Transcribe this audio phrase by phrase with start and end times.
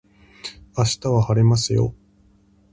[0.75, 1.93] 明日は晴れますよ